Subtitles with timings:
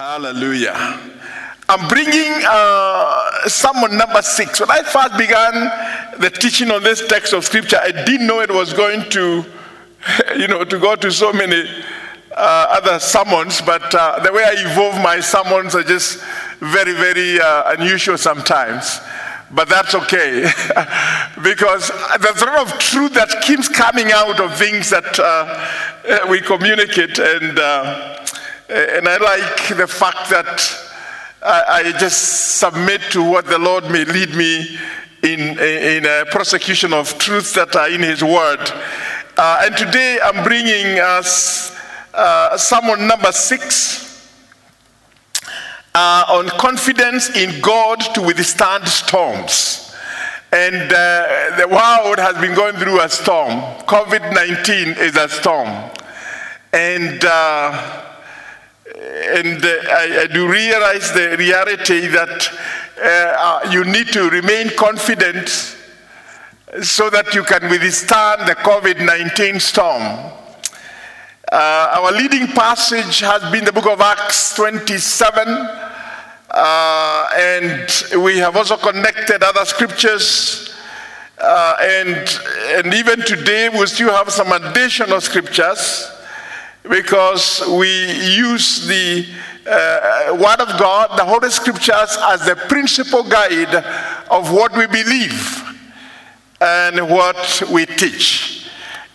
[0.00, 0.98] Hallelujah.
[1.68, 4.58] I'm bringing uh, sermon number six.
[4.58, 5.52] When I first began
[6.18, 9.44] the teaching on this text of scripture, I didn't know it was going to,
[10.38, 11.68] you know, to go to so many
[12.34, 13.60] uh, other sermons.
[13.60, 16.24] But uh, the way I evolve my sermons are just
[16.60, 19.00] very, very uh, unusual sometimes.
[19.50, 20.42] But that's okay,
[21.42, 21.90] because
[22.22, 27.18] there's a lot of truth that keeps coming out of things that uh, we communicate,
[27.18, 28.16] and uh,
[28.70, 30.90] and I like the fact that
[31.42, 34.78] I, I, just submit to what the Lord may lead me
[35.22, 38.60] in, in a prosecution of truths that are in His Word.
[39.36, 41.76] Uh, and today I'm bringing us
[42.14, 44.08] uh, sermon number six.
[45.92, 49.92] Uh, on confidence in God to withstand storms.
[50.52, 53.60] And uh, the world has been going through a storm.
[53.86, 55.90] COVID 19 is a storm.
[56.72, 58.09] And uh,
[59.10, 62.48] and uh, I, I, do realize the reality that
[63.02, 65.48] uh, uh you need to remain confident
[66.80, 70.02] so that you can withstand the COVID 19 storm.
[71.50, 75.48] Uh, our leading passage has been the book of Acts 27,
[76.50, 80.72] uh, and we have also connected other scriptures.
[81.36, 82.40] Uh, and,
[82.76, 86.12] and even today, we still have some additional scriptures
[86.88, 87.88] because we
[88.36, 89.26] use the
[89.66, 93.74] uh, Word of God, the Holy Scriptures, as the principal guide
[94.30, 95.62] of what we believe
[96.60, 98.68] and what we teach.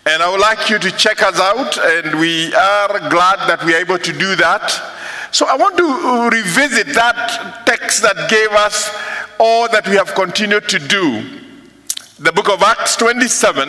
[0.05, 3.73] And I would like you to check us out, and we are glad that we
[3.73, 4.69] are able to do that.
[5.31, 8.95] So I want to revisit that text that gave us
[9.39, 11.41] all that we have continued to do.
[12.19, 13.67] The book of Acts 27,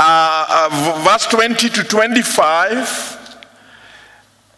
[0.00, 3.18] uh, uh, verse 20 to 25.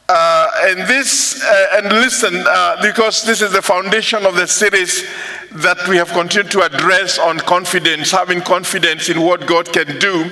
[0.07, 5.05] Uh, and this, uh, and listen, uh, because this is the foundation of the series
[5.53, 10.31] that we have continued to address on confidence, having confidence in what God can do.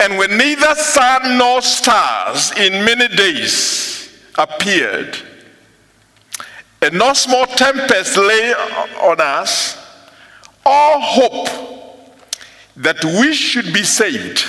[0.00, 5.18] And when neither sun nor stars in many days appeared,
[6.80, 9.76] and no small tempest lay on us,
[10.64, 11.71] all hope
[12.76, 14.44] that we should be saved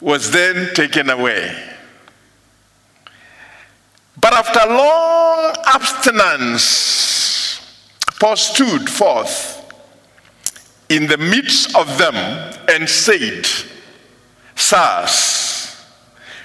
[0.00, 1.54] was then taken away.
[4.20, 7.60] But after long abstinence,
[8.20, 9.60] Paul stood forth
[10.88, 12.14] in the midst of them
[12.68, 13.46] and said,
[14.54, 15.84] Sirs,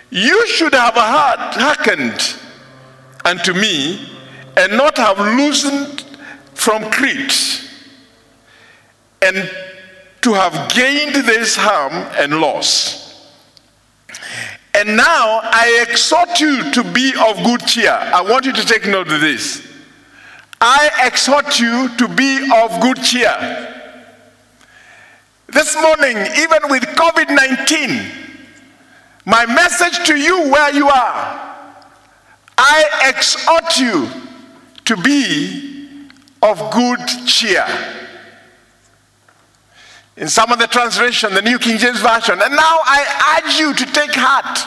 [0.10, 2.36] you should have heard, hearkened
[3.24, 4.10] unto me
[4.58, 6.04] and not have loosened
[6.54, 7.70] from Crete,
[9.22, 9.50] and
[10.22, 13.00] to have gained this harm and loss.
[14.74, 17.92] And now I exhort you to be of good cheer.
[17.92, 19.66] I want you to take note of this.
[20.62, 23.76] I exhort you to be of good cheer.
[25.48, 28.12] This morning, even with COVID 19,
[29.26, 31.56] my message to you where you are,
[32.58, 34.08] I exhort you
[34.86, 36.10] to be
[36.42, 37.66] of good cheer
[40.20, 42.42] in some of the translation, the New King James Version.
[42.42, 44.60] And now I urge you to take heart.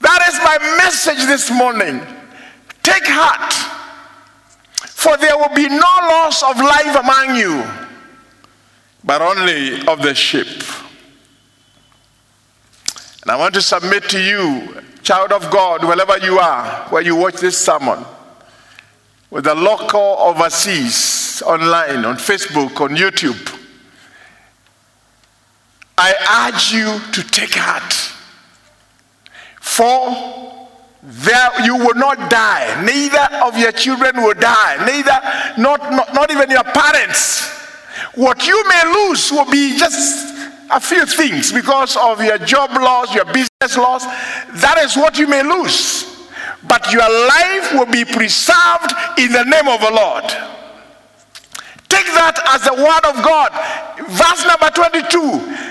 [0.00, 2.00] That is my message this morning.
[2.82, 3.52] Take heart,
[4.90, 7.64] for there will be no loss of life among you,
[9.04, 10.62] but only of the sheep.
[13.22, 17.14] And I want to submit to you, child of God, wherever you are, where you
[17.14, 18.04] watch this sermon,
[19.30, 23.55] with the local overseas, online, on Facebook, on YouTube
[25.98, 27.92] I urge you to take heart.
[29.60, 30.68] For
[31.02, 36.30] there you will not die, neither of your children will die, neither, not, not, not
[36.30, 37.48] even your parents.
[38.14, 40.34] What you may lose will be just
[40.70, 44.04] a few things because of your job loss, your business loss.
[44.04, 46.28] That is what you may lose.
[46.66, 50.24] But your life will be preserved in the name of the Lord.
[51.88, 53.52] Take that as the word of God.
[54.10, 55.65] Verse number 22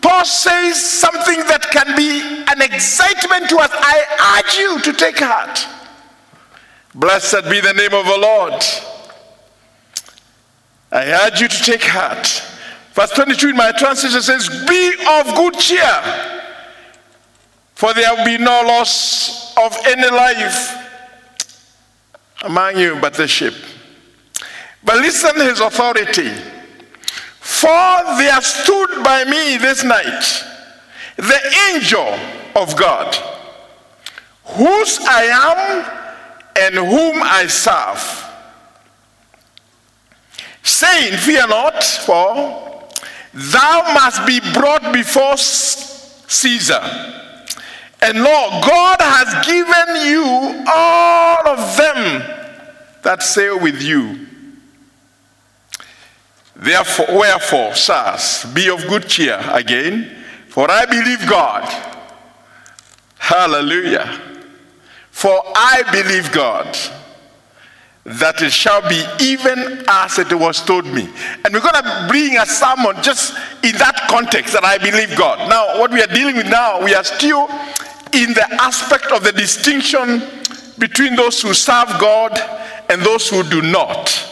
[0.00, 3.70] Paul says something that can be an excitement to us.
[3.72, 5.66] I urge you to take heart.
[6.94, 8.62] Blessed be the name of the Lord.
[10.92, 12.42] I urge you to take heart.
[12.94, 16.50] Verse 22 in my translation says, Be of good cheer,
[17.74, 20.76] for there will be no loss of any life
[22.42, 23.54] among you but the sheep.
[24.82, 26.30] But listen to his authority.
[27.60, 30.44] For there stood by me this night
[31.16, 32.18] the angel
[32.56, 33.14] of God,
[34.44, 36.00] whose I am
[36.56, 38.26] and whom I serve.
[40.62, 42.88] Saying, Fear not, for
[43.34, 46.80] thou must be brought before Caesar.
[48.00, 52.22] And Lord, God has given you all of them
[53.02, 54.19] that sail with you.
[56.60, 61.64] Therefore, wherefore, sirs, be of good cheer again, for I believe God.
[63.18, 64.20] Hallelujah.
[65.10, 66.76] For I believe God
[68.04, 71.08] that it shall be even as it was told me.
[71.44, 75.48] And we're going to bring a sermon just in that context that I believe God.
[75.48, 77.48] Now, what we are dealing with now, we are still
[78.12, 80.22] in the aspect of the distinction
[80.78, 82.38] between those who serve God
[82.90, 84.29] and those who do not.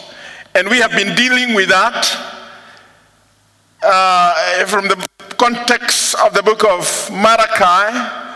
[0.55, 2.05] And we have been dealing with that
[3.81, 5.07] uh, from the
[5.37, 8.27] context of the book of Malachi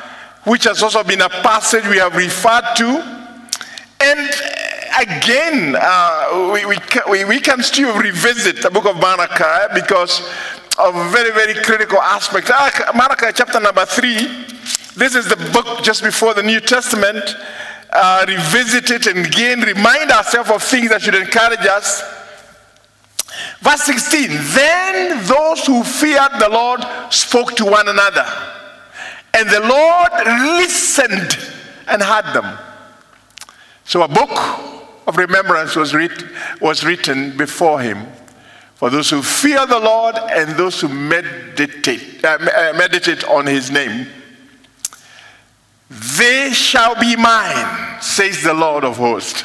[0.46, 2.86] which has also been a passage we have referred to.
[4.02, 4.30] And
[5.00, 10.20] again, uh, we, we, can, we, we, can still revisit the book of Malachi because
[10.78, 12.50] of a very, very critical aspect.
[12.94, 14.18] Malachi chapter number three,
[14.96, 17.36] this is the book just before the New Testament.
[17.96, 22.02] Uh, revisit it and again remind ourselves of things that should encourage us.
[23.62, 26.82] Verse 16 Then those who feared the Lord
[27.12, 28.26] spoke to one another
[29.34, 30.12] and the Lord
[30.58, 31.38] listened
[31.88, 32.58] and heard them.
[33.84, 34.32] So a book
[35.08, 36.24] of remembrance was, writ-
[36.62, 38.08] was written before him
[38.76, 43.72] for those who fear the Lord and those who meditate, uh, uh meditate on his
[43.72, 44.08] name.
[46.18, 49.44] They shall be mine, says the Lord of hosts.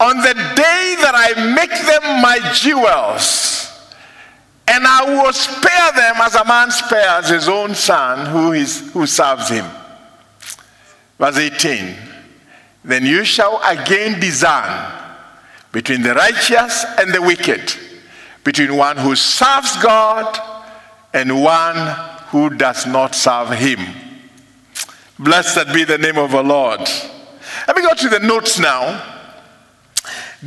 [0.00, 3.70] On the day that I make them my jewels,
[4.66, 9.06] and I will spare them as a man spares his own son who, is, who
[9.06, 9.64] serves him.
[11.18, 11.94] Verse 18
[12.84, 14.92] Then you shall again discern
[15.70, 17.72] between the righteous and the wicked,
[18.42, 20.36] between one who serves God
[21.14, 21.76] and one
[22.30, 24.01] who does not serve him.
[25.22, 26.80] Blessed be the name of the Lord.
[27.68, 29.20] Let me go to the notes now.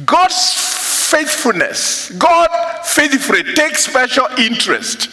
[0.05, 2.09] God's faithfulness.
[2.11, 2.49] God
[2.83, 5.09] faithfully takes special interest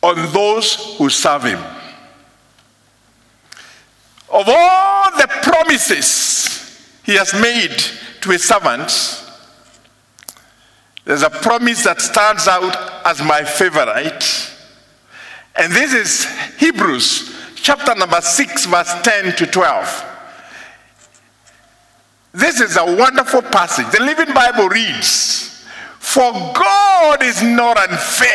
[0.00, 1.58] on those who serve Him.
[4.30, 7.82] Of all the promises He has made
[8.20, 9.28] to His servants,
[11.04, 14.54] there's a promise that stands out as my favorite.
[15.56, 16.26] And this is
[16.60, 20.04] Hebrews chapter number 6, verse 10 to 12.
[22.32, 23.90] This is a wonderful passage.
[23.90, 25.66] The Living Bible reads,
[25.98, 28.28] For God is not unfair.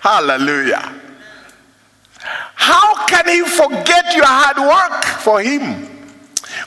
[0.00, 0.94] Hallelujah.
[2.54, 5.86] How can He forget your hard work for Him?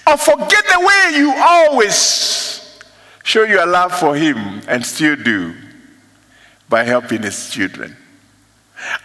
[0.06, 2.82] Or forget the way you always
[3.24, 5.56] show your love for Him and still do
[6.70, 7.96] by helping His children?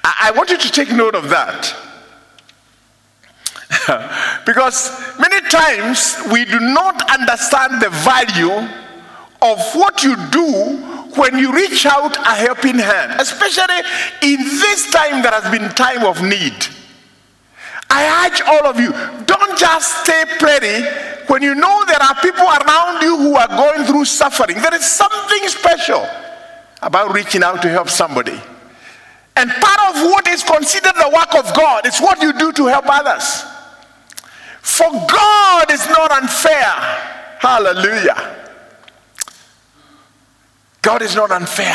[0.02, 1.74] I, I want you to take note of that.
[4.44, 8.68] Because many times we do not understand the value
[9.40, 10.76] of what you do
[11.14, 13.80] when you reach out a helping hand, especially
[14.22, 16.54] in this time that has been time of need.
[17.90, 18.92] I urge all of you,
[19.24, 20.84] don't just stay pretty
[21.28, 24.60] when you know there are people around you who are going through suffering.
[24.60, 26.06] There is something special
[26.82, 28.38] about reaching out to help somebody.
[29.36, 32.66] And part of what is considered the work of God is what you do to
[32.66, 33.44] help others.
[34.68, 36.70] For God is not unfair.
[37.40, 38.36] Hallelujah.
[40.82, 41.74] God is not unfair.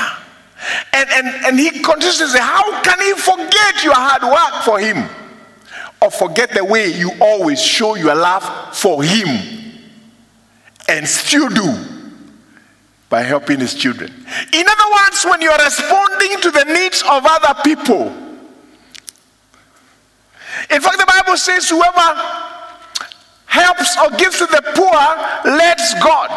[0.93, 4.79] And, and, and he continues to say, How can he forget your hard work for
[4.79, 5.09] him?
[6.03, 9.81] Or forget the way you always show your love for him
[10.87, 11.73] and still do
[13.09, 14.13] by helping his children.
[14.53, 18.23] In other words, when you're responding to the needs of other people,
[20.69, 22.42] in fact, the Bible says, Whoever
[23.53, 25.01] helps or gives to the poor
[25.45, 26.33] lets God.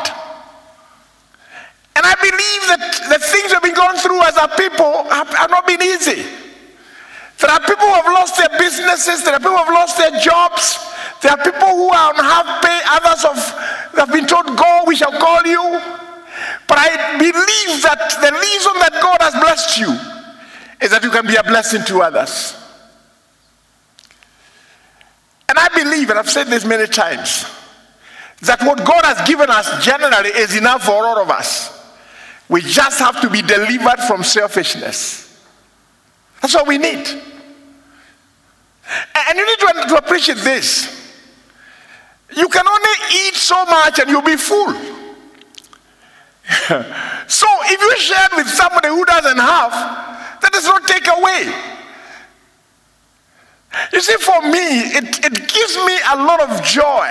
[1.97, 5.49] And I believe that the things we've been going through as a people have, have
[5.49, 6.29] not been easy.
[7.41, 10.13] There are people who have lost their businesses, there are people who have lost their
[10.21, 10.77] jobs,
[11.25, 13.41] there are people who are on half pay, others have,
[13.97, 15.81] have been told, Go, we shall call you.
[16.69, 19.89] But I believe that the reason that God has blessed you
[20.85, 22.66] is that you can be a blessing to others.
[25.57, 27.47] And I believe, and I've said this many times,
[28.43, 31.73] that what God has given us generally is enough for all of us.
[32.49, 35.45] We just have to be delivered from selfishness.
[36.43, 37.09] That's all we need.
[39.29, 40.93] And you need to, to appreciate this.
[42.37, 44.75] You can only eat so much and you'll be full.
[47.27, 49.73] so if you share with somebody who doesn't have,
[50.43, 51.76] that does not take away.
[53.93, 57.11] You see, for me, it, it gives me a lot of joy.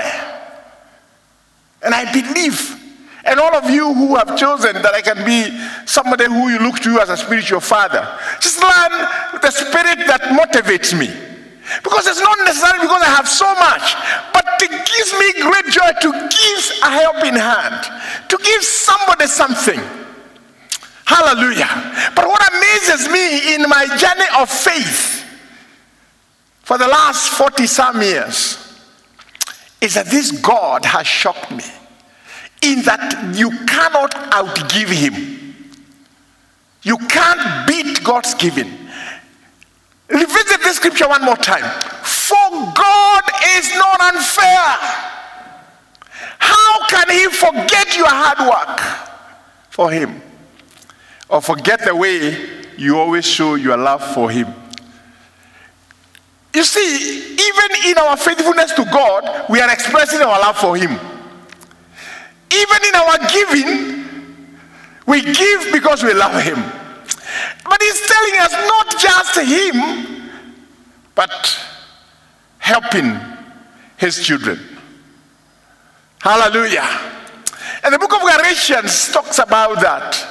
[1.82, 2.82] And I believe,
[3.26, 5.54] and all of you who have chosen that I can be
[5.86, 8.02] somebody who you look to as a spiritual father,
[8.40, 8.92] just learn
[9.42, 11.10] the spirit that motivates me.
[11.84, 13.98] Because it's not necessarily because I have so much,
[14.34, 17.82] but it gives me great joy to give a helping hand,
[18.30, 19.82] to give somebody something.
[21.06, 21.70] Hallelujah.
[22.16, 25.25] But what amazes me in my journey of faith
[26.66, 28.58] for the last 40 some years
[29.82, 31.64] is that this God has shocked me
[32.64, 35.54] in that you cannot outgive him.
[36.82, 38.72] You can't beat God's giving.
[40.10, 41.62] Revisit this scripture one more time.
[42.04, 43.24] For God
[43.58, 44.76] is not unfair.
[46.40, 48.80] How can he forget your hard work
[49.70, 50.20] for him?
[51.30, 54.52] Or forget the way you always show your love for him?
[56.56, 60.92] You see, even in our faithfulness to God, we are expressing our love for Him.
[62.50, 64.06] Even in our giving,
[65.06, 66.56] we give because we love Him.
[67.66, 70.32] But He's telling us not just Him,
[71.14, 71.60] but
[72.58, 73.20] helping
[73.98, 74.58] His children.
[76.22, 76.88] Hallelujah.
[77.84, 80.26] And the book of Galatians talks about that.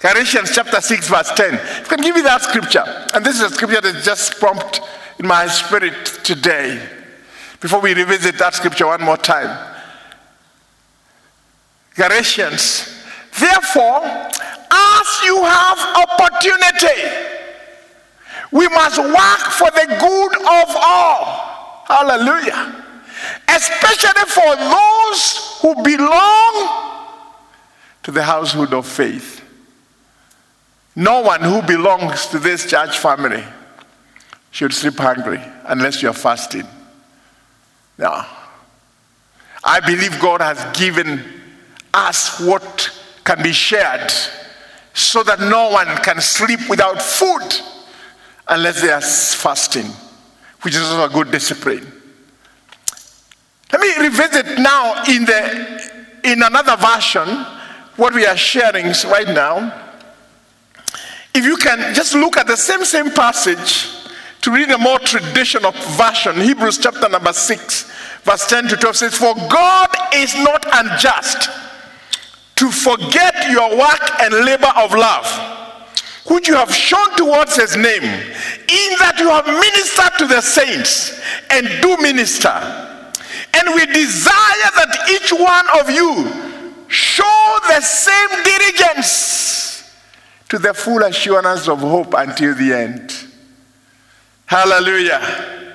[0.00, 1.52] Galatians chapter 6, verse 10.
[1.52, 2.82] You can give me that scripture.
[3.14, 4.82] And this is a scripture that just prompted
[5.18, 6.88] in my spirit today
[7.60, 9.72] before we revisit that scripture one more time.
[11.94, 13.04] Galatians,
[13.38, 15.78] therefore, as you have
[16.08, 17.28] opportunity,
[18.50, 21.84] we must work for the good of all.
[21.86, 22.84] Hallelujah.
[23.48, 26.98] Especially for those who belong
[28.02, 29.40] to the household of faith.
[30.96, 33.44] No one who belongs to this church family
[34.52, 36.66] should sleep hungry unless you're fasting.
[37.98, 38.26] Now,
[39.64, 41.24] I believe God has given
[41.92, 42.90] us what
[43.24, 44.12] can be shared
[44.94, 47.42] so that no one can sleep without food
[48.46, 49.86] unless they are fasting,
[50.60, 51.90] which is also a good discipline.
[53.72, 57.26] Let me revisit now in the in another version
[57.96, 59.80] what we are sharing right now.
[61.34, 64.01] If you can just look at the same same passage
[64.42, 67.90] to read a more traditional version, Hebrews chapter number 6,
[68.24, 71.48] verse 10 to 12 says, For God is not unjust
[72.56, 75.26] to forget your work and labor of love,
[76.26, 81.20] which you have shown towards his name, in that you have ministered to the saints
[81.50, 82.50] and do minister.
[83.54, 89.88] And we desire that each one of you show the same diligence
[90.48, 93.31] to the full assurance of hope until the end.
[94.52, 95.72] Hallelujah.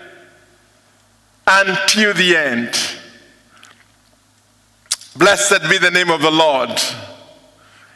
[1.48, 2.69] Until the end.
[5.15, 6.69] Blessed be the name of the Lord.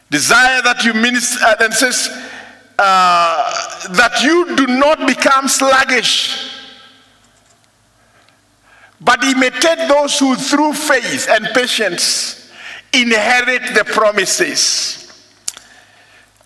[0.10, 2.10] Desire that you minister, uh, and says,
[2.80, 6.52] uh, that you do not become sluggish,
[9.00, 12.52] but imitate those who through faith and patience
[12.92, 15.01] inherit the promises.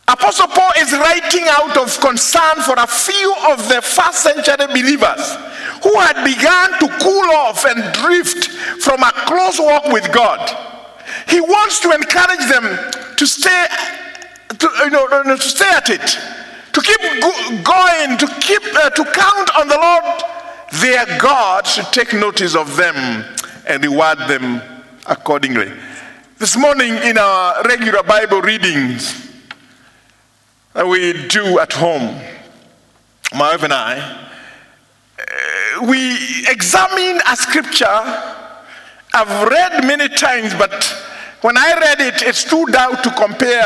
[0.07, 5.35] Apostle Paul is writing out of concern for a few of the first century believers
[5.81, 8.49] who had begun to cool off and drift
[8.83, 10.39] from a close walk with God.
[11.27, 12.63] He wants to encourage them
[13.17, 13.65] to stay,
[14.49, 16.19] to, you know, to stay at it,
[16.73, 20.23] to keep go- going, to keep uh, to count on the Lord.
[20.81, 23.25] Their God should take notice of them
[23.65, 24.61] and reward them
[25.07, 25.71] accordingly.
[26.37, 29.24] This morning in our regular Bible readings,
[30.75, 32.21] that we do at home,
[33.33, 34.27] my wife and I,
[35.17, 37.87] uh, we examine a scripture
[39.13, 40.73] I've read many times, but
[41.39, 43.63] when I read it, it stood out to compare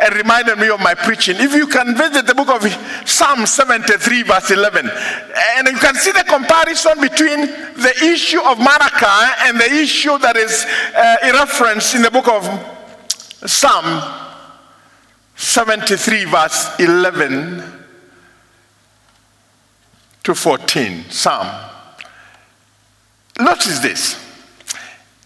[0.00, 1.36] and reminded me of my preaching.
[1.38, 2.66] If you can visit the book of
[3.08, 9.46] Psalm 73, verse 11, and you can see the comparison between the issue of Malachi
[9.46, 10.66] and the issue that is
[10.96, 12.42] uh, referenced in the book of
[13.48, 14.26] Psalm
[15.40, 17.64] 73, verse 11
[20.22, 21.04] to 14.
[21.08, 21.46] Psalm.
[23.40, 24.22] Notice this.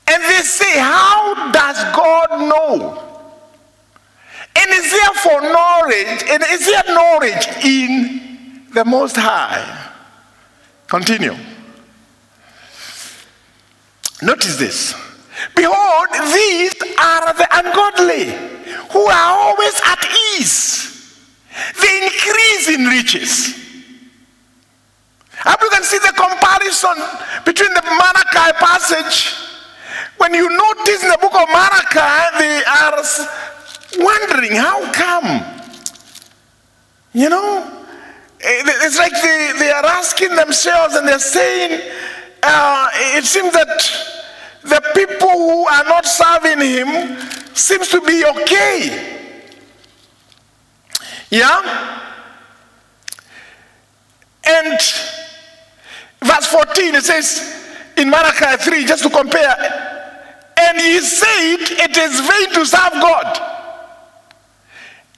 [0.06, 3.26] And they say, How does God know?
[4.56, 6.22] And is there for knowledge?
[6.28, 9.90] And is there knowledge in the Most High?
[10.86, 11.34] Continue.
[14.22, 14.94] Notice this.
[15.56, 18.53] Behold, these are the ungodly
[18.94, 19.98] who are always at
[20.38, 21.18] ease.
[21.82, 23.58] They increase in riches.
[25.44, 26.94] And you can see the comparison
[27.44, 29.34] between the Malachi passage.
[30.16, 33.02] When you notice in the book of Malachi, they are
[33.98, 35.42] wondering, how come?
[37.12, 37.84] You know,
[38.40, 41.80] it's like they, they are asking themselves and they're saying,
[42.44, 43.68] uh, it seems that
[44.62, 47.18] the people who are not serving him
[47.56, 49.20] seems to be okay.
[51.30, 52.00] Yeah?
[54.46, 54.78] And
[56.22, 57.64] verse 14 it says
[57.96, 59.94] in Malachi 3, just to compare,
[60.56, 63.54] and he said, It is vain to serve God.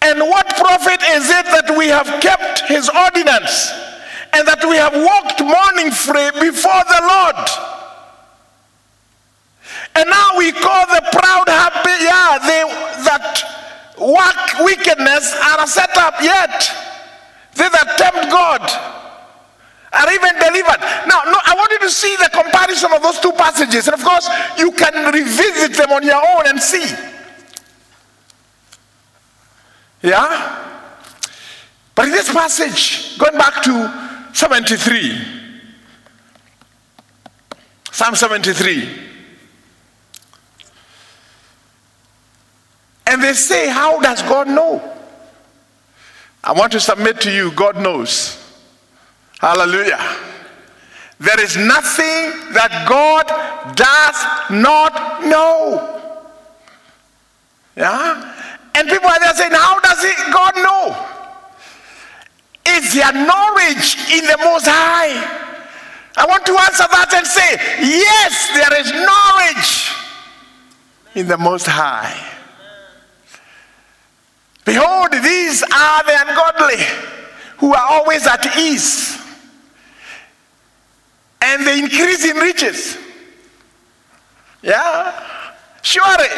[0.03, 3.73] And what profit is it that we have kept his ordinance
[4.33, 7.76] and that we have walked mourning free before the Lord?
[9.97, 12.63] And now we call the proud happy, yeah, they
[13.09, 13.41] that
[13.97, 16.69] work wickedness are set up yet.
[17.55, 18.61] They that tempt God
[19.93, 20.81] are even delivered.
[21.09, 23.89] Now, no, I want you to see the comparison of those two passages.
[23.89, 26.95] And of course, you can revisit them on your own and see.
[30.03, 30.85] Yeah?
[31.95, 35.37] But in this passage, going back to 73,
[37.91, 39.06] Psalm 73.
[43.07, 44.83] And they say, How does God know?
[46.43, 48.43] I want to submit to you, God knows.
[49.39, 49.99] Hallelujah.
[51.19, 53.27] There is nothing that God
[53.75, 55.93] does not know.
[57.77, 58.35] Yeah?
[58.75, 61.07] And people are there saying, How does it, God know?
[62.69, 65.45] Is there knowledge in the Most High?
[66.17, 69.95] I want to answer that and say, Yes, there is knowledge
[71.15, 72.26] in the Most High.
[74.67, 76.85] Behold, these are the ungodly
[77.59, 79.17] who are always at ease
[81.41, 82.99] and they increase in riches.
[84.63, 85.13] Yeah,
[85.83, 86.29] surely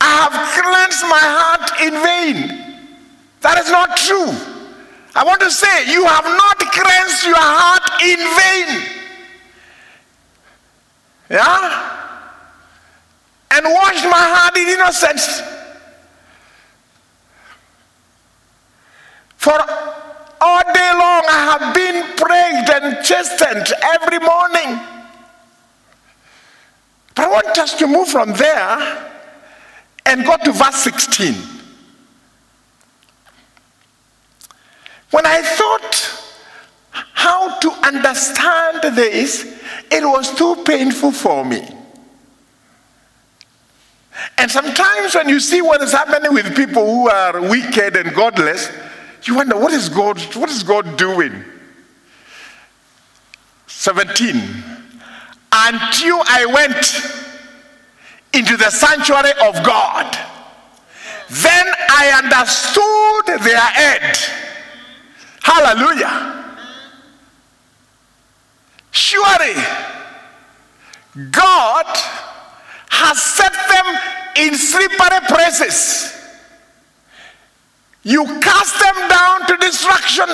[0.00, 2.88] I have cleansed my heart in vain.
[3.40, 4.32] That is not true.
[5.14, 9.04] I want to say, you have not cleansed your heart in vain.
[11.30, 11.94] Yeah?
[13.52, 15.42] And washed my heart in innocence.
[19.48, 19.58] For
[20.42, 24.78] all day long I have been praised and chastened every morning.
[27.14, 29.10] But I want us to move from there
[30.04, 31.34] and go to verse 16.
[35.12, 36.24] When I thought
[37.14, 39.46] how to understand this,
[39.90, 41.66] it was too painful for me.
[44.36, 48.70] And sometimes when you see what is happening with people who are wicked and godless,
[49.26, 51.44] you wonder, what is God, what is God doing?
[53.66, 54.36] 17.
[55.50, 57.18] Until I went
[58.34, 60.16] into the sanctuary of God,
[61.30, 64.16] then I understood their end.
[65.42, 66.56] Hallelujah.
[68.90, 69.54] Surely,
[71.30, 71.86] God
[72.90, 73.98] has set them
[74.36, 76.17] in slippery places
[78.02, 80.26] you cast them down to destruction.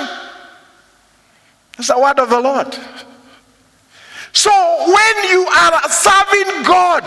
[1.77, 2.73] That's the word of the Lord.
[4.33, 7.05] So when you are serving God,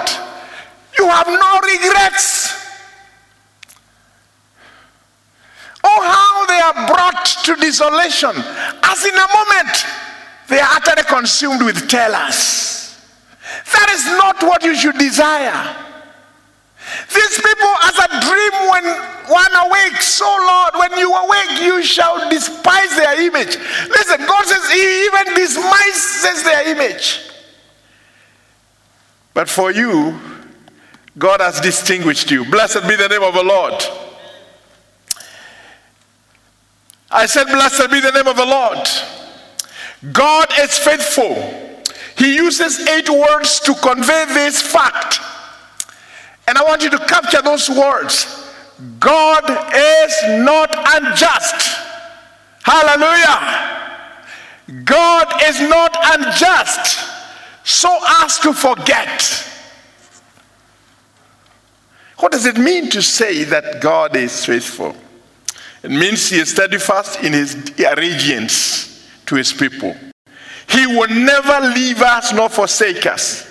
[0.97, 2.53] you have no regrets.
[5.83, 8.31] Oh, how they are brought to desolation.
[8.83, 9.85] As in a moment,
[10.49, 12.97] they are utterly consumed with terrors.
[13.71, 15.75] That is not what you should desire.
[17.13, 18.85] These people, as a dream when
[19.29, 23.57] one awakes, so Lord, when you awake, you shall despise their image.
[23.89, 27.29] Listen, God says He even despises their image.
[29.33, 30.19] But for you,
[31.17, 32.43] God has distinguished you.
[32.45, 33.83] Blessed be the name of the Lord.
[37.09, 38.87] I said, Blessed be the name of the Lord.
[40.11, 41.35] God is faithful.
[42.17, 45.19] He uses eight words to convey this fact.
[46.47, 48.45] And I want you to capture those words.
[48.99, 49.43] God
[49.75, 51.79] is not unjust.
[52.63, 53.77] Hallelujah.
[54.83, 57.09] God is not unjust
[57.63, 59.45] so as to forget.
[62.17, 64.95] What does it mean to say that God is faithful?
[65.83, 69.95] It means he is steadfast in his allegiance to his people.
[70.69, 73.47] He will never leave us nor forsake us.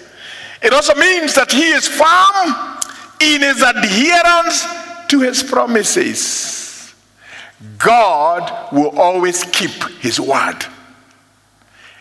[0.63, 2.66] It also means that he is firm
[3.21, 4.67] in his adherence
[5.09, 6.95] to his promises.
[7.79, 10.65] God will always keep his word.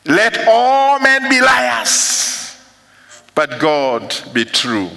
[0.06, 2.58] Let all men be liars,
[3.34, 4.89] but God be true.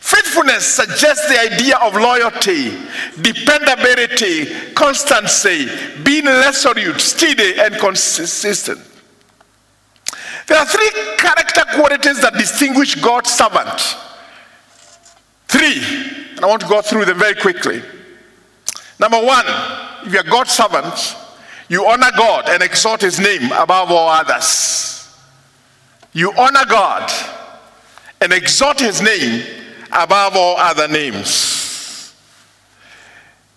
[0.00, 2.70] Faithfulness suggests the idea of loyalty,
[3.20, 5.68] dependability, constancy,
[6.04, 8.80] being resolute, steady, and consistent.
[10.46, 13.96] There are three character qualities that distinguish God's servant.
[15.48, 15.82] Three,
[16.36, 17.82] and I want to go through them very quickly.
[18.98, 19.44] Number one,
[20.04, 21.16] if you're God's servant,
[21.68, 25.16] you honor God and exalt his name above all others.
[26.12, 27.10] You honor God
[28.20, 29.44] and exalt his name
[29.92, 32.14] above all other names.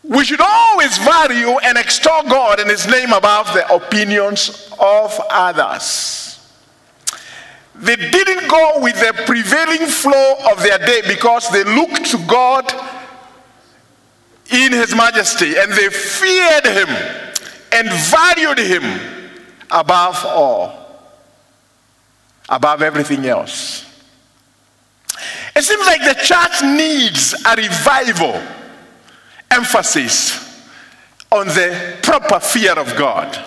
[0.03, 6.28] We should always value and extol God and his name above the opinions of others.
[7.79, 12.69] They didn't go with the prevailing flow of their day because they looked to God
[14.51, 16.89] in his majesty and they feared him
[17.71, 18.83] and valued him
[19.71, 20.99] above all,
[22.49, 23.85] above everything else.
[25.55, 28.41] It seems like the church needs a revival
[29.51, 30.67] emphasis
[31.31, 33.37] on the proper fear of God.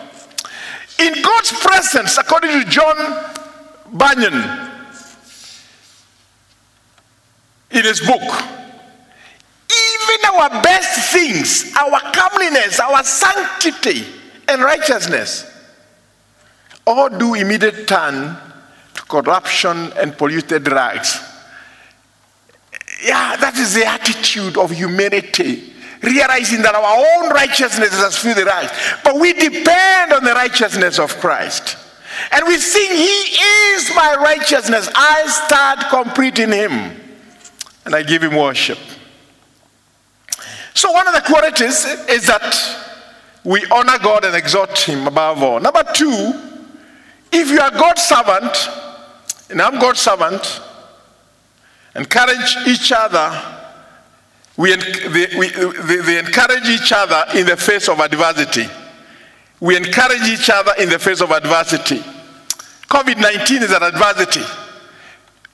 [0.99, 2.97] In God's presence, according to John
[3.93, 4.35] Bunyan,
[7.71, 8.23] in his book,
[9.73, 14.05] even our best things, our comeliness, our sanctity,
[14.49, 15.51] and righteousness,
[16.87, 18.37] all do immediate turn
[18.95, 21.21] to corruption and polluted rags.
[23.05, 25.73] Yeah, that is the attitude of humanity.
[26.03, 28.73] Realizing that our own righteousness is as filthy rags,
[29.05, 31.77] but we depend on the righteousness of Christ.
[32.31, 34.89] And we sing, He is my righteousness.
[34.95, 37.01] I start complete in Him.
[37.85, 38.79] And I give Him worship.
[40.75, 42.83] So, one of the qualities is that
[43.45, 45.61] we honor God and exalt Him above all.
[45.61, 46.33] Number two,
[47.33, 48.69] if you are God's servant,
[49.51, 50.61] and I'm God's servant,
[51.95, 53.59] encourage each other.
[54.57, 58.67] We, they, we, they encourage each other in the face of adversity.
[59.61, 62.03] We encourage each other in the face of adversity.
[62.93, 64.45] COVID 19 is an adversity.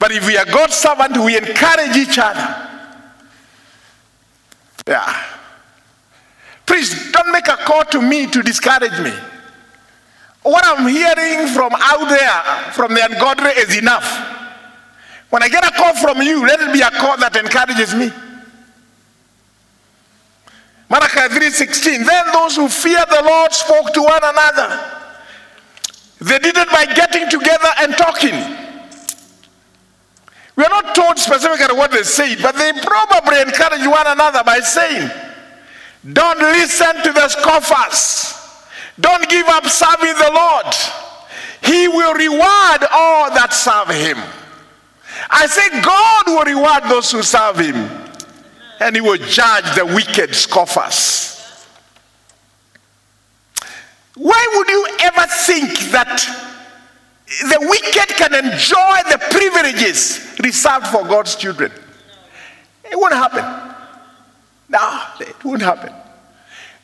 [0.01, 2.69] But if we are God's servant, we encourage each other.
[4.89, 5.25] Yeah.
[6.67, 9.13] Please don't make a call to me to discourage me.
[10.43, 14.07] What I'm hearing from out there, from the ungodly, is enough.
[15.31, 18.11] When I get a call from you, let it be a call that encourages me.
[20.91, 22.05] Malachi 3:16.
[22.05, 24.98] Then those who fear the Lord spoke to one another.
[26.21, 28.35] They did it by getting together and talking.
[30.57, 34.59] We are not told specifically what they said, but they probably encourage one another by
[34.59, 35.09] saying,
[36.13, 38.35] Don't listen to the scoffers.
[38.99, 40.75] Don't give up serving the Lord.
[41.63, 44.19] He will reward all that serve him.
[45.31, 47.77] I say, God will reward those who serve him,
[48.81, 51.38] and he will judge the wicked scoffers.
[54.19, 56.19] Why would you ever think that
[57.27, 61.71] the wicked can enjoy the privileges reserved for God's children?
[62.85, 63.45] It won't happen.
[64.69, 65.93] No, it won't happen.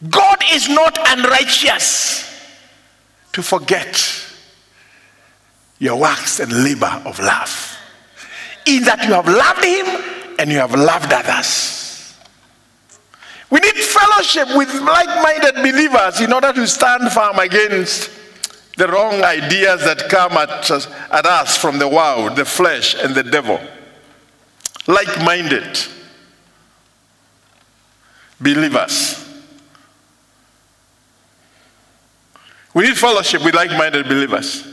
[0.08, 2.30] God is not unrighteous
[3.32, 4.24] to forget
[5.78, 7.78] your works and labor of love.
[8.66, 11.83] In that you have loved Him and you have loved others.
[13.54, 18.10] We need fellowship with like minded believers in order to stand firm against
[18.76, 23.14] the wrong ideas that come at us, at us from the world, the flesh, and
[23.14, 23.60] the devil.
[24.88, 25.78] Like minded
[28.40, 29.24] believers.
[32.74, 34.64] We need fellowship with like minded believers.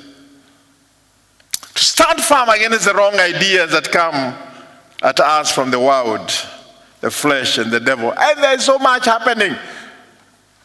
[1.76, 4.36] To stand firm against the wrong ideas that come
[5.04, 6.32] at us from the world
[7.02, 8.14] the flesh and the devil.
[8.18, 9.56] And there's so much happening.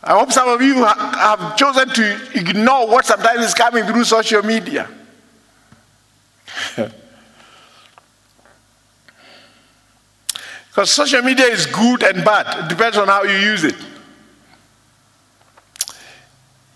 [0.02, 4.42] I hope some of you have chosen to ignore what sometimes is coming through social
[4.42, 4.88] media.
[10.76, 13.76] Because social media is good and bad, it depends on how you use it.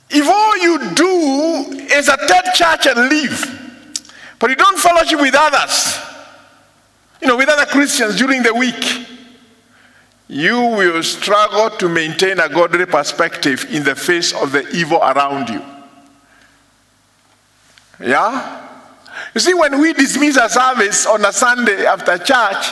[0.08, 3.44] If all you do is attend church and leave,
[4.38, 5.98] but you don't fellowship with others,
[7.20, 9.06] you know, with other Christians during the week,
[10.30, 15.48] you will struggle to maintain a godly perspective in the face of the evil around
[15.48, 15.60] you.
[17.98, 18.68] Yeah?
[19.34, 22.70] You see, when we dismiss a service on a Sunday after church,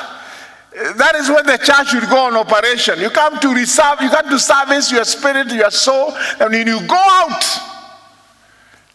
[0.99, 3.01] that is when the church will go on operation.
[3.01, 6.87] You come to reserve, you come to service your spirit, your soul, and when you
[6.87, 7.45] go out,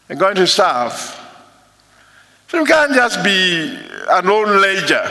[0.08, 0.94] you're going to serve.
[2.48, 3.78] So you can't just be
[4.10, 5.06] a lone ledger.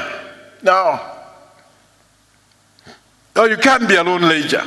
[0.62, 1.11] No.
[3.34, 4.62] No, you can't be a lone ledger.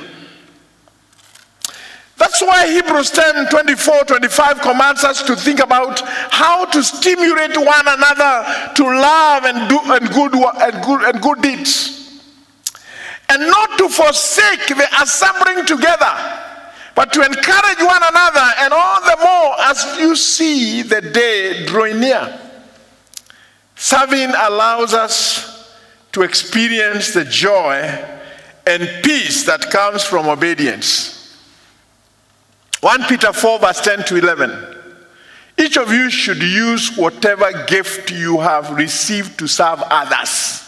[2.17, 5.99] That's why Hebrews 10 24 25 commands us to think about
[6.31, 11.41] how to stimulate one another to love and, do, and, good, and, good, and good
[11.41, 12.21] deeds.
[13.27, 16.13] And not to forsake the assembling together,
[16.95, 21.99] but to encourage one another, and all the more as you see the day drawing
[21.99, 22.39] near.
[23.75, 25.75] Serving allows us
[26.13, 28.14] to experience the joy
[28.67, 31.15] and peace that comes from obedience.
[32.81, 34.75] 1 Peter 4, verse 10 to 11.
[35.57, 40.61] Each of you should use whatever gift you have received to serve others.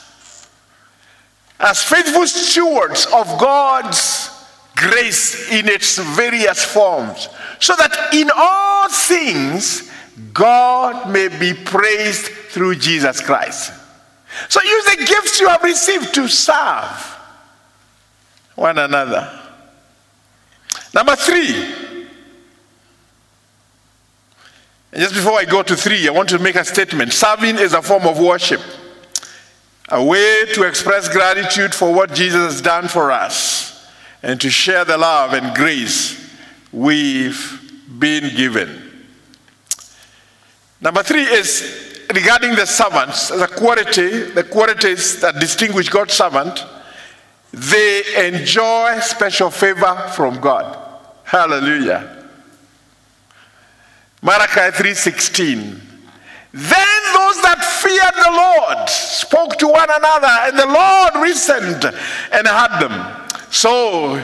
[1.60, 4.31] As faithful stewards of God's
[4.75, 7.29] grace in its various forms,
[7.60, 9.91] so that in all things
[10.33, 13.73] God may be praised through Jesus Christ.
[14.49, 17.16] So use the gifts you have received to serve
[18.58, 19.32] one another.
[20.93, 21.88] Number three,
[24.91, 27.13] And just before I go to three, I want to make a statement.
[27.13, 28.62] Serving is a form of worship,
[29.89, 33.88] a way to express gratitude for what Jesus has done for us
[34.24, 36.34] and to share the love and grace
[36.72, 39.06] we've been given.
[40.82, 46.65] Number three is regarding the servants, the quality, the qualities that distinguish God's servant,
[47.58, 50.78] they enjoy special favor from God.
[51.24, 52.26] Hallelujah.
[54.22, 55.82] Malachi 3:16.
[56.54, 61.86] Then those that feared the Lord spoke to one another, and the Lord listened
[62.32, 63.28] and heard them.
[63.50, 64.15] So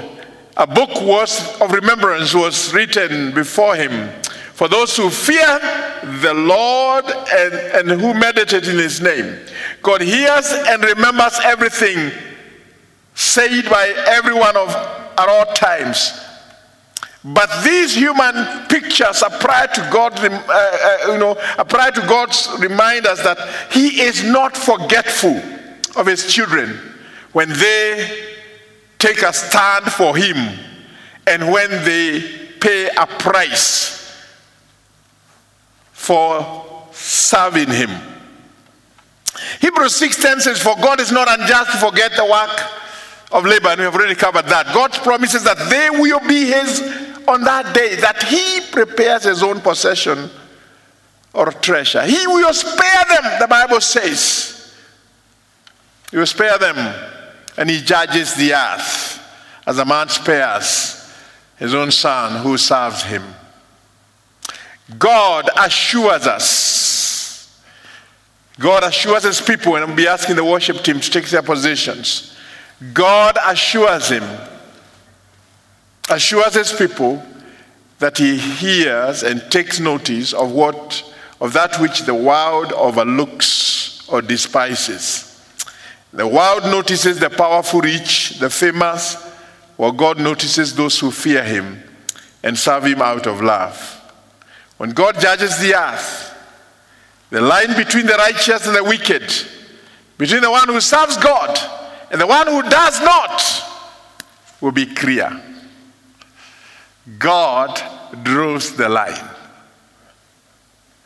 [0.55, 4.09] a book was of remembrance was written before him
[4.53, 5.59] for those who fear
[6.21, 7.53] the Lord and,
[7.89, 9.39] and who meditate in his name.
[9.81, 12.11] God hears and remembers everything
[13.15, 14.69] said by everyone of
[15.17, 16.19] at all times.
[17.23, 23.07] But these human pictures apply to God, uh, uh, you know, apply to God's remind
[23.07, 25.41] us that He is not forgetful
[25.95, 26.77] of His children
[27.31, 28.35] when they
[28.99, 30.35] take a stand for Him
[31.25, 32.21] and when they
[32.59, 34.17] pay a price
[35.93, 37.89] for serving Him.
[39.61, 42.82] Hebrews 6:10 says, "For God is not unjust to forget the work
[43.33, 44.73] of labor," and we have already covered that.
[44.73, 46.81] God promises that they will be His
[47.27, 50.29] on that day that he prepares his own possession
[51.33, 52.03] or treasure.
[52.03, 54.73] He will spare them, the Bible says.
[56.11, 56.77] He will spare them,
[57.57, 59.19] and he judges the earth
[59.65, 61.11] as a man spares
[61.57, 63.23] his own son who serves him.
[64.99, 67.61] God assures us.
[68.59, 72.32] God assures his people, and I'll be asking the worship team to take their positions.
[72.91, 74.23] God assures him
[76.09, 77.23] assures his people
[77.99, 84.21] that he hears and takes notice of what of that which the world overlooks or
[84.21, 85.29] despises.
[86.11, 89.15] The world notices the powerful rich, the famous,
[89.77, 91.83] while God notices those who fear him
[92.43, 93.99] and serve him out of love.
[94.77, 96.33] When God judges the earth,
[97.29, 99.23] the line between the righteous and the wicked,
[100.17, 101.57] between the one who serves God
[102.13, 103.41] and the one who does not,
[104.61, 105.41] will be clear.
[107.17, 107.81] God
[108.21, 109.29] draws the line.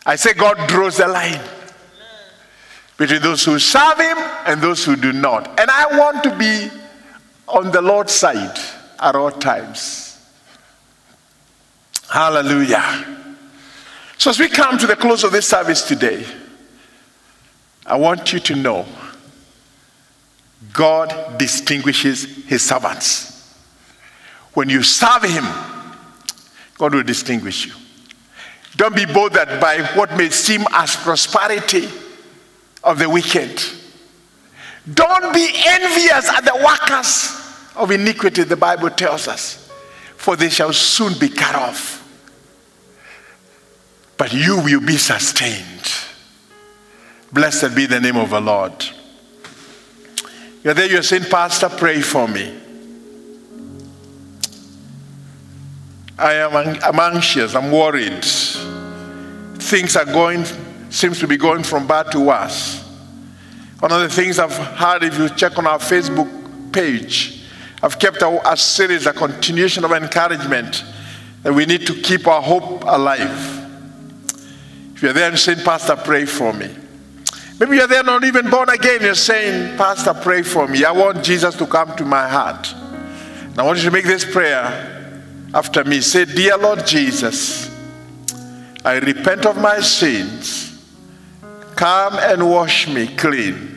[0.05, 1.39] I say God draws the line
[2.97, 4.17] between those who serve Him
[4.47, 5.47] and those who do not.
[5.57, 6.69] And I want to be
[7.47, 8.59] on the Lord's side
[8.99, 10.19] at all times.
[12.11, 13.15] Hallelujah.
[14.17, 16.25] So, as we come to the close of this service today,
[17.85, 18.85] I want you to know
[20.73, 23.55] God distinguishes His servants.
[24.53, 25.45] When you serve Him,
[26.77, 27.73] God will distinguish you.
[28.75, 31.87] Don't be bothered by what may seem as prosperity
[32.83, 33.61] of the wicked.
[34.93, 37.33] Don't be envious at the workers
[37.75, 39.71] of iniquity, the Bible tells us,
[40.15, 42.03] for they shall soon be cut off.
[44.17, 45.91] But you will be sustained.
[47.31, 48.85] Blessed be the name of the Lord.
[50.67, 52.53] You're there, you're saying, Pastor, pray for me.
[56.19, 58.25] I am I'm anxious, I'm worried.
[59.61, 60.43] things are going,
[60.89, 62.83] seems to be going from bad to worse.
[63.79, 67.45] One of the things I've heard, if you check on our Facebook page,
[67.81, 70.83] I've kept a, a series, a continuation of encouragement
[71.43, 73.63] that we need to keep our hope alive.
[74.95, 76.75] If you're there and saying, Pastor, pray for me.
[77.59, 79.01] Maybe you're there not even born again.
[79.01, 80.85] You're saying, Pastor, pray for me.
[80.85, 82.71] I want Jesus to come to my heart.
[82.71, 85.15] And I want you to make this prayer
[85.53, 86.01] after me.
[86.01, 87.71] Say, Dear Lord Jesus,
[88.85, 90.65] I repent of my sins.
[91.75, 93.73] Come and wash me clean.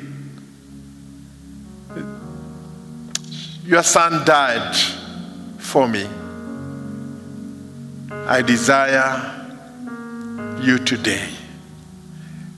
[3.64, 4.76] Your son died
[5.58, 6.06] for me.
[8.26, 9.48] I desire
[10.60, 11.28] you today.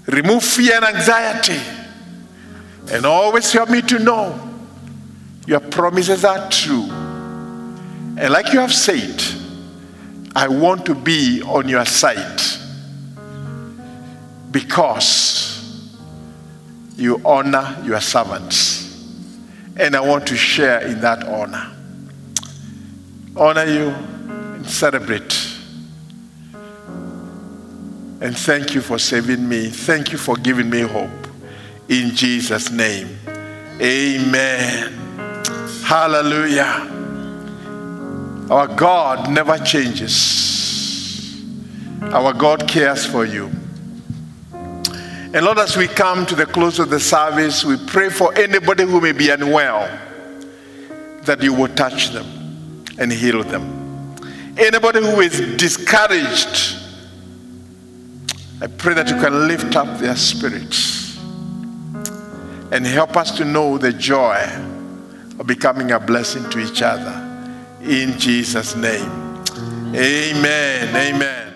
[0.06, 1.60] Remove fear and anxiety
[2.90, 4.50] and always help me to know
[5.46, 6.88] your promises are true.
[6.90, 9.22] And like you have said,
[10.34, 12.40] I want to be on your side
[14.50, 15.42] because
[16.96, 18.80] you honor your servants.
[19.76, 21.72] And I want to share in that honor.
[23.34, 25.51] Honor you and celebrate.
[28.22, 29.68] And thank you for saving me.
[29.68, 31.11] Thank you for giving me hope.
[31.88, 33.18] In Jesus' name.
[33.80, 34.92] Amen.
[35.82, 36.88] Hallelujah.
[38.48, 41.42] Our God never changes.
[42.00, 43.50] Our God cares for you.
[44.52, 48.85] And Lord, as we come to the close of the service, we pray for anybody
[48.85, 49.88] who may be unwell
[51.22, 54.14] that you will touch them and heal them.
[54.56, 56.81] Anybody who is discouraged,
[58.62, 61.18] I pray that you can lift up their spirits
[62.70, 64.38] and help us to know the joy
[65.40, 67.11] of becoming a blessing to each other.
[67.83, 69.11] In Jesus' name.
[69.96, 70.94] Amen.
[70.94, 71.51] Amen.